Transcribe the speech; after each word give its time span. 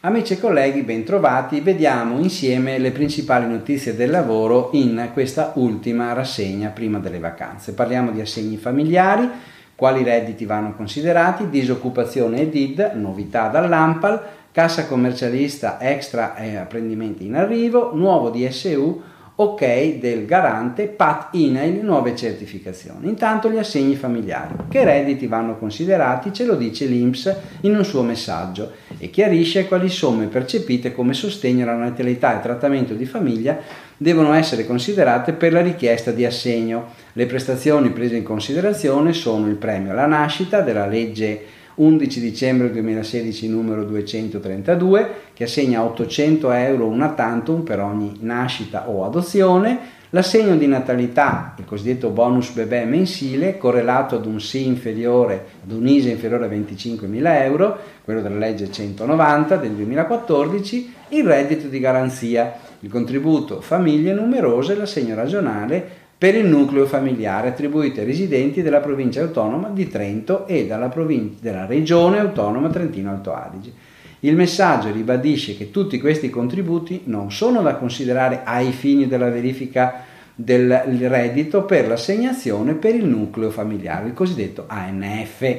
Amici 0.00 0.32
e 0.32 0.40
colleghi, 0.40 0.80
bentrovati. 0.82 1.60
Vediamo 1.60 2.18
insieme 2.18 2.78
le 2.78 2.92
principali 2.92 3.46
notizie 3.46 3.94
del 3.94 4.08
lavoro 4.08 4.70
in 4.72 5.10
questa 5.12 5.52
ultima 5.56 6.14
rassegna 6.14 6.70
prima 6.70 6.98
delle 6.98 7.18
vacanze. 7.18 7.74
Parliamo 7.74 8.10
di 8.10 8.22
assegni 8.22 8.56
familiari, 8.56 9.28
quali 9.74 10.02
redditi 10.02 10.46
vanno 10.46 10.74
considerati, 10.74 11.50
disoccupazione 11.50 12.40
e 12.40 12.48
DID, 12.48 12.92
novità 12.94 13.48
dall'AMPAL, 13.48 14.22
cassa 14.50 14.86
commercialista 14.86 15.78
extra 15.78 16.36
e 16.36 16.56
apprendimenti 16.56 17.26
in 17.26 17.34
arrivo, 17.34 17.94
nuovo 17.94 18.30
DSU, 18.30 19.02
ok 19.42 19.98
del 19.98 20.26
garante, 20.26 20.86
PAT 20.86 21.28
INAIL, 21.32 21.82
nuove 21.82 22.14
certificazioni. 22.14 23.08
Intanto 23.08 23.50
gli 23.50 23.56
assegni 23.56 23.96
familiari. 23.96 24.54
Che 24.68 24.84
redditi 24.84 25.26
vanno 25.26 25.56
considerati? 25.56 26.30
Ce 26.30 26.44
lo 26.44 26.56
dice 26.56 26.84
l'INPS 26.84 27.36
in 27.62 27.74
un 27.74 27.82
suo 27.82 28.02
messaggio 28.02 28.72
e 28.98 29.08
chiarisce 29.08 29.66
quali 29.66 29.88
somme 29.88 30.26
percepite 30.26 30.92
come 30.92 31.14
sostegno 31.14 31.62
alla 31.62 31.74
natalità 31.74 32.38
e 32.38 32.42
trattamento 32.42 32.92
di 32.92 33.06
famiglia 33.06 33.58
devono 33.96 34.34
essere 34.34 34.66
considerate 34.66 35.32
per 35.32 35.54
la 35.54 35.62
richiesta 35.62 36.10
di 36.10 36.26
assegno. 36.26 36.88
Le 37.14 37.24
prestazioni 37.24 37.88
prese 37.92 38.16
in 38.16 38.24
considerazione 38.24 39.14
sono 39.14 39.46
il 39.46 39.56
premio 39.56 39.92
alla 39.92 40.06
nascita 40.06 40.60
della 40.60 40.86
legge 40.86 41.58
11 41.74 42.20
dicembre 42.20 42.70
2016 42.70 43.48
numero 43.48 43.84
232 43.84 45.10
che 45.34 45.44
assegna 45.44 45.82
800 45.82 46.50
euro 46.50 46.86
una 46.86 47.10
tantum 47.10 47.62
per 47.62 47.80
ogni 47.80 48.18
nascita 48.20 48.88
o 48.88 49.04
adozione, 49.04 49.78
l'assegno 50.10 50.56
di 50.56 50.66
natalità, 50.66 51.54
il 51.58 51.64
cosiddetto 51.64 52.10
bonus 52.10 52.50
bebè 52.50 52.84
mensile, 52.84 53.56
correlato 53.56 54.16
ad 54.16 54.26
un 54.26 54.40
sì 54.40 54.66
inferiore, 54.66 55.46
ad 55.64 55.72
un 55.72 55.86
ISE 55.86 56.10
inferiore 56.10 56.46
a 56.46 56.48
25.000 56.48 57.42
euro, 57.42 57.78
quello 58.04 58.20
della 58.20 58.38
legge 58.38 58.70
190 58.70 59.56
del 59.56 59.70
2014, 59.70 60.94
il 61.10 61.24
reddito 61.24 61.68
di 61.68 61.78
garanzia, 61.78 62.54
il 62.80 62.90
contributo 62.90 63.60
famiglie 63.60 64.12
numerose, 64.12 64.74
l'assegno 64.74 65.14
regionale 65.14 66.08
per 66.20 66.34
il 66.34 66.44
nucleo 66.44 66.84
familiare 66.84 67.48
attribuito 67.48 68.00
ai 68.00 68.04
residenti 68.04 68.60
della 68.60 68.80
provincia 68.80 69.22
autonoma 69.22 69.70
di 69.70 69.88
Trento 69.88 70.46
e 70.46 70.66
dalla, 70.66 70.92
della 71.40 71.64
regione 71.64 72.18
autonoma 72.18 72.68
Trentino-Alto 72.68 73.32
Adige. 73.32 73.72
Il 74.20 74.36
messaggio 74.36 74.92
ribadisce 74.92 75.56
che 75.56 75.70
tutti 75.70 75.98
questi 75.98 76.28
contributi 76.28 77.04
non 77.04 77.32
sono 77.32 77.62
da 77.62 77.76
considerare 77.76 78.42
ai 78.44 78.70
fini 78.72 79.08
della 79.08 79.30
verifica 79.30 80.04
del 80.34 80.70
reddito 81.08 81.64
per 81.64 81.88
l'assegnazione 81.88 82.74
per 82.74 82.94
il 82.94 83.06
nucleo 83.06 83.50
familiare, 83.50 84.08
il 84.08 84.12
cosiddetto 84.12 84.64
ANF. 84.66 85.56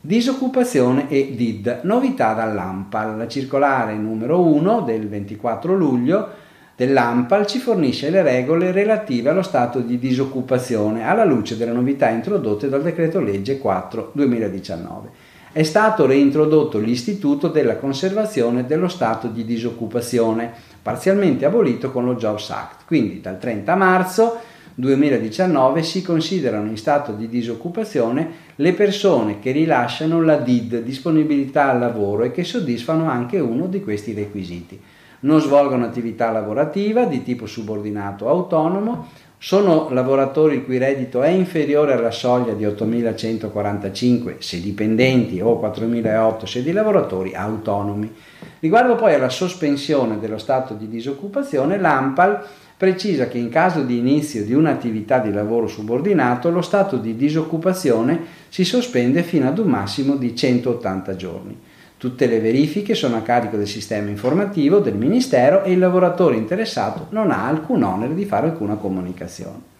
Disoccupazione 0.00 1.10
e 1.10 1.32
DID, 1.34 1.80
novità 1.82 2.34
dall'AMPAL, 2.34 3.16
la 3.16 3.26
circolare 3.26 3.94
numero 3.94 4.46
1 4.46 4.82
del 4.82 5.08
24 5.08 5.74
luglio 5.74 6.46
dell'AMPAL 6.78 7.44
ci 7.44 7.58
fornisce 7.58 8.08
le 8.08 8.22
regole 8.22 8.70
relative 8.70 9.30
allo 9.30 9.42
stato 9.42 9.80
di 9.80 9.98
disoccupazione 9.98 11.08
alla 11.08 11.24
luce 11.24 11.56
delle 11.56 11.72
novità 11.72 12.08
introdotte 12.08 12.68
dal 12.68 12.82
decreto 12.82 13.18
legge 13.18 13.58
4 13.58 14.12
2019. 14.14 15.08
È 15.50 15.64
stato 15.64 16.06
reintrodotto 16.06 16.78
l'istituto 16.78 17.48
della 17.48 17.78
conservazione 17.78 18.64
dello 18.64 18.86
stato 18.86 19.26
di 19.26 19.44
disoccupazione, 19.44 20.52
parzialmente 20.80 21.44
abolito 21.44 21.90
con 21.90 22.04
lo 22.04 22.14
Jobs 22.14 22.48
Act. 22.50 22.84
Quindi 22.86 23.20
dal 23.20 23.40
30 23.40 23.74
marzo 23.74 24.38
2019 24.76 25.82
si 25.82 26.00
considerano 26.02 26.68
in 26.68 26.76
stato 26.76 27.10
di 27.10 27.28
disoccupazione 27.28 28.30
le 28.54 28.72
persone 28.72 29.40
che 29.40 29.50
rilasciano 29.50 30.22
la 30.22 30.36
DID, 30.36 30.82
disponibilità 30.82 31.70
al 31.70 31.80
lavoro, 31.80 32.22
e 32.22 32.30
che 32.30 32.44
soddisfano 32.44 33.10
anche 33.10 33.40
uno 33.40 33.66
di 33.66 33.82
questi 33.82 34.14
requisiti 34.14 34.80
non 35.20 35.40
svolgono 35.40 35.84
attività 35.84 36.30
lavorativa 36.30 37.04
di 37.04 37.22
tipo 37.22 37.46
subordinato 37.46 38.28
autonomo, 38.28 39.08
sono 39.40 39.88
lavoratori 39.90 40.56
il 40.56 40.64
cui 40.64 40.78
reddito 40.78 41.22
è 41.22 41.28
inferiore 41.28 41.92
alla 41.92 42.10
soglia 42.10 42.54
di 42.54 42.64
8.145 42.64 44.38
se 44.38 44.60
dipendenti 44.60 45.40
o 45.40 45.60
4.008 45.60 46.44
se 46.44 46.62
di 46.62 46.72
lavoratori 46.72 47.34
autonomi. 47.34 48.12
Riguardo 48.58 48.96
poi 48.96 49.14
alla 49.14 49.28
sospensione 49.28 50.18
dello 50.18 50.38
stato 50.38 50.74
di 50.74 50.88
disoccupazione, 50.88 51.78
l'AMPAL 51.78 52.46
precisa 52.76 53.28
che 53.28 53.38
in 53.38 53.48
caso 53.48 53.82
di 53.82 53.98
inizio 53.98 54.44
di 54.44 54.54
un'attività 54.54 55.18
di 55.20 55.32
lavoro 55.32 55.68
subordinato 55.68 56.50
lo 56.50 56.62
stato 56.62 56.96
di 56.96 57.14
disoccupazione 57.14 58.20
si 58.48 58.64
sospende 58.64 59.22
fino 59.22 59.46
ad 59.46 59.58
un 59.58 59.68
massimo 59.68 60.16
di 60.16 60.34
180 60.34 61.16
giorni. 61.16 61.60
Tutte 61.98 62.28
le 62.28 62.38
verifiche 62.38 62.94
sono 62.94 63.16
a 63.16 63.22
carico 63.22 63.56
del 63.56 63.66
sistema 63.66 64.08
informativo 64.08 64.78
del 64.78 64.94
Ministero 64.94 65.64
e 65.64 65.72
il 65.72 65.80
lavoratore 65.80 66.36
interessato 66.36 67.08
non 67.10 67.32
ha 67.32 67.48
alcun 67.48 67.82
onere 67.82 68.14
di 68.14 68.24
fare 68.24 68.46
alcuna 68.46 68.76
comunicazione. 68.76 69.76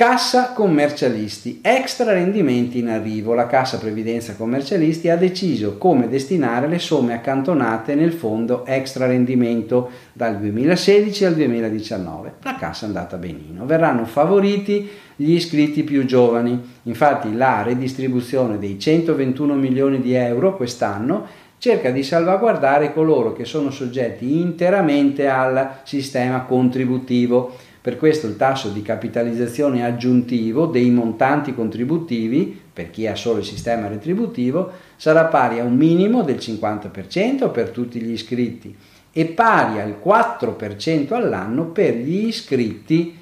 Cassa 0.00 0.54
commercialisti, 0.54 1.58
extra 1.60 2.14
rendimenti 2.14 2.78
in 2.78 2.88
arrivo. 2.88 3.34
La 3.34 3.46
Cassa 3.46 3.76
Previdenza 3.76 4.34
Commercialisti 4.34 5.10
ha 5.10 5.16
deciso 5.16 5.76
come 5.76 6.08
destinare 6.08 6.68
le 6.68 6.78
somme 6.78 7.12
accantonate 7.12 7.94
nel 7.94 8.14
fondo 8.14 8.64
extra 8.64 9.06
rendimento 9.06 9.90
dal 10.14 10.38
2016 10.38 11.24
al 11.26 11.34
2019. 11.34 12.32
La 12.44 12.54
Cassa 12.54 12.86
è 12.86 12.88
andata 12.88 13.18
benino. 13.18 13.66
Verranno 13.66 14.06
favoriti 14.06 14.88
gli 15.16 15.32
iscritti 15.32 15.82
più 15.82 16.06
giovani. 16.06 16.58
Infatti 16.84 17.36
la 17.36 17.62
redistribuzione 17.62 18.58
dei 18.58 18.78
121 18.78 19.54
milioni 19.54 20.00
di 20.00 20.14
euro 20.14 20.56
quest'anno 20.56 21.26
cerca 21.58 21.90
di 21.90 22.02
salvaguardare 22.02 22.94
coloro 22.94 23.34
che 23.34 23.44
sono 23.44 23.70
soggetti 23.70 24.40
interamente 24.40 25.28
al 25.28 25.80
sistema 25.82 26.44
contributivo 26.44 27.54
per 27.80 27.96
questo 27.96 28.26
il 28.26 28.36
tasso 28.36 28.68
di 28.68 28.82
capitalizzazione 28.82 29.84
aggiuntivo 29.84 30.66
dei 30.66 30.90
montanti 30.90 31.54
contributivi, 31.54 32.60
per 32.72 32.90
chi 32.90 33.06
ha 33.06 33.14
solo 33.14 33.38
il 33.38 33.44
sistema 33.44 33.88
retributivo, 33.88 34.70
sarà 34.96 35.24
pari 35.24 35.60
a 35.60 35.64
un 35.64 35.76
minimo 35.76 36.22
del 36.22 36.36
50% 36.36 37.50
per 37.50 37.70
tutti 37.70 38.00
gli 38.00 38.12
iscritti 38.12 38.76
e 39.12 39.24
pari 39.26 39.80
al 39.80 39.96
4% 40.04 41.14
all'anno 41.14 41.66
per 41.66 41.94
gli 41.94 42.26
iscritti 42.26 43.16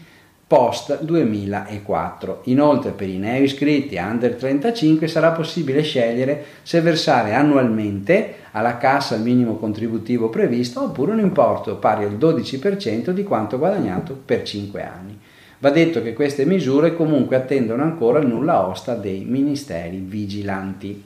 post 0.48 1.02
2004. 1.02 2.40
Inoltre 2.44 2.92
per 2.92 3.06
i 3.06 3.18
neoiscritti 3.18 3.96
under 3.96 4.34
35 4.34 5.06
sarà 5.06 5.32
possibile 5.32 5.82
scegliere 5.82 6.42
se 6.62 6.80
versare 6.80 7.34
annualmente 7.34 8.36
alla 8.52 8.78
cassa 8.78 9.14
il 9.14 9.20
minimo 9.20 9.56
contributivo 9.56 10.30
previsto 10.30 10.84
oppure 10.84 11.12
un 11.12 11.20
importo 11.20 11.76
pari 11.76 12.04
al 12.04 12.16
12% 12.16 13.10
di 13.10 13.24
quanto 13.24 13.58
guadagnato 13.58 14.18
per 14.24 14.42
5 14.42 14.82
anni. 14.82 15.18
Va 15.58 15.68
detto 15.68 16.02
che 16.02 16.14
queste 16.14 16.46
misure 16.46 16.96
comunque 16.96 17.36
attendono 17.36 17.82
ancora 17.82 18.18
il 18.18 18.26
nulla 18.26 18.66
osta 18.66 18.94
dei 18.94 19.24
ministeri 19.24 19.98
vigilanti. 19.98 21.04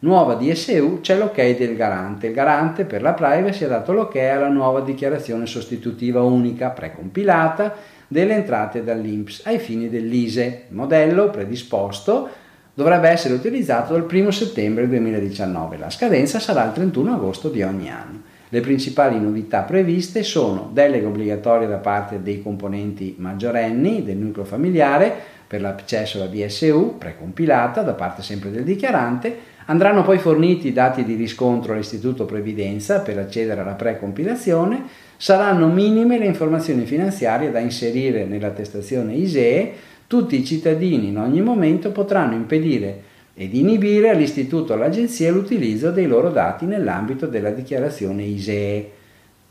Nuova 0.00 0.34
DSU 0.34 1.00
c'è 1.02 1.18
l'ok 1.18 1.56
del 1.58 1.74
garante. 1.76 2.28
Il 2.28 2.32
garante 2.32 2.84
per 2.84 3.02
la 3.02 3.12
privacy 3.12 3.64
ha 3.64 3.68
dato 3.68 3.92
l'ok 3.92 4.16
alla 4.16 4.48
nuova 4.48 4.80
dichiarazione 4.80 5.44
sostitutiva 5.44 6.22
unica 6.22 6.70
precompilata 6.70 7.96
delle 8.08 8.34
entrate 8.34 8.82
dall'INPS 8.82 9.42
ai 9.44 9.58
fini 9.58 9.88
dell'ISE. 9.88 10.64
Il 10.70 10.74
modello 10.74 11.30
predisposto 11.30 12.28
dovrebbe 12.74 13.08
essere 13.08 13.34
utilizzato 13.34 13.92
dal 13.92 14.06
1 14.10 14.30
settembre 14.30 14.88
2019. 14.88 15.76
La 15.76 15.90
scadenza 15.90 16.40
sarà 16.40 16.64
il 16.64 16.72
31 16.72 17.14
agosto 17.14 17.48
di 17.50 17.62
ogni 17.62 17.90
anno. 17.90 18.22
Le 18.50 18.60
principali 18.60 19.20
novità 19.20 19.60
previste 19.60 20.22
sono 20.22 20.70
delega 20.72 21.06
obbligatoria 21.06 21.68
da 21.68 21.76
parte 21.76 22.22
dei 22.22 22.42
componenti 22.42 23.14
maggiorenni 23.18 24.02
del 24.02 24.16
nucleo 24.16 24.46
familiare 24.46 25.12
per 25.46 25.60
l'accesso 25.60 26.18
alla 26.18 26.30
DSU 26.30 26.96
precompilata 26.96 27.82
da 27.82 27.92
parte 27.92 28.22
sempre 28.22 28.50
del 28.50 28.64
dichiarante, 28.64 29.36
andranno 29.70 30.02
poi 30.02 30.18
forniti 30.18 30.68
i 30.68 30.72
dati 30.72 31.04
di 31.04 31.14
riscontro 31.14 31.72
all'Istituto 31.72 32.24
Previdenza 32.24 33.00
per 33.00 33.18
accedere 33.18 33.60
alla 33.60 33.72
precompilazione, 33.72 34.82
saranno 35.16 35.68
minime 35.68 36.18
le 36.18 36.26
informazioni 36.26 36.84
finanziarie 36.84 37.50
da 37.50 37.58
inserire 37.58 38.24
nell'attestazione 38.24 39.14
ISEE, 39.14 39.72
tutti 40.06 40.38
i 40.38 40.44
cittadini 40.44 41.08
in 41.08 41.18
ogni 41.18 41.42
momento 41.42 41.92
potranno 41.92 42.34
impedire 42.34 43.02
ed 43.34 43.54
inibire 43.54 44.08
all'istituto 44.08 44.72
o 44.72 44.76
all'agenzia 44.76 45.30
l'utilizzo 45.30 45.90
dei 45.90 46.06
loro 46.06 46.30
dati 46.30 46.64
nell'ambito 46.64 47.26
della 47.26 47.50
dichiarazione 47.50 48.22
ISEE. 48.24 48.90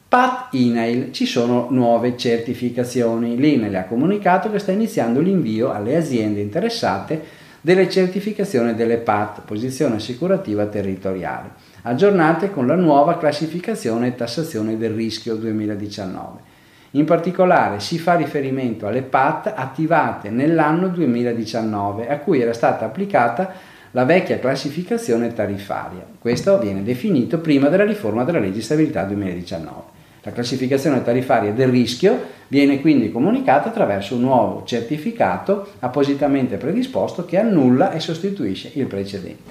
PAT 0.09 0.53
INAIL 0.53 1.11
ci 1.11 1.25
sono 1.25 1.67
nuove 1.69 2.17
certificazioni. 2.17 3.37
L'INAIL 3.37 3.75
ha 3.75 3.83
comunicato 3.83 4.49
che 4.49 4.59
sta 4.59 4.71
iniziando 4.71 5.19
l'invio 5.19 5.71
alle 5.71 5.97
aziende 5.97 6.39
interessate 6.39 7.45
delle 7.61 7.89
certificazioni 7.89 8.75
delle 8.75 8.97
PAT, 8.97 9.41
posizione 9.41 9.95
assicurativa 9.95 10.65
territoriale 10.65 11.75
aggiornate 11.87 12.51
con 12.51 12.67
la 12.67 12.75
nuova 12.75 13.17
classificazione 13.17 14.07
e 14.07 14.15
tassazione 14.15 14.77
del 14.77 14.91
rischio 14.91 15.35
2019. 15.35 16.55
In 16.91 17.05
particolare 17.05 17.79
si 17.79 17.97
fa 17.97 18.15
riferimento 18.15 18.87
alle 18.87 19.03
PAT 19.03 19.53
attivate 19.55 20.29
nell'anno 20.29 20.89
2019 20.89 22.09
a 22.09 22.17
cui 22.17 22.41
era 22.41 22.53
stata 22.53 22.85
applicata 22.85 23.53
la 23.91 24.03
vecchia 24.03 24.39
classificazione 24.39 25.33
tariffaria. 25.33 26.05
Questo 26.19 26.59
viene 26.59 26.83
definito 26.83 27.39
prima 27.39 27.69
della 27.69 27.85
riforma 27.85 28.23
della 28.23 28.39
legge 28.39 28.53
di 28.53 28.61
stabilità 28.61 29.03
2019. 29.03 29.96
La 30.27 30.33
classificazione 30.33 31.01
tariffaria 31.03 31.53
del 31.53 31.69
rischio 31.69 32.19
viene 32.49 32.81
quindi 32.81 33.13
comunicata 33.13 33.69
attraverso 33.69 34.15
un 34.15 34.23
nuovo 34.23 34.63
certificato 34.65 35.69
appositamente 35.79 36.57
predisposto 36.57 37.23
che 37.23 37.39
annulla 37.39 37.93
e 37.93 38.01
sostituisce 38.01 38.71
il 38.73 38.87
precedente. 38.87 39.49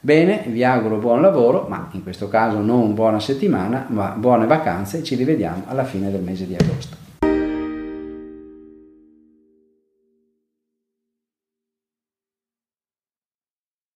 Bene, 0.00 0.42
vi 0.48 0.64
auguro 0.64 0.98
buon 0.98 1.20
lavoro, 1.20 1.66
ma 1.68 1.90
in 1.92 2.02
questo 2.02 2.26
caso 2.26 2.58
non 2.58 2.92
buona 2.92 3.20
settimana, 3.20 3.86
ma 3.88 4.16
buone 4.18 4.46
vacanze, 4.46 5.04
ci 5.04 5.14
rivediamo 5.14 5.62
alla 5.68 5.84
fine 5.84 6.10
del 6.10 6.22
mese 6.22 6.44
di 6.44 6.56
agosto. 6.56 7.05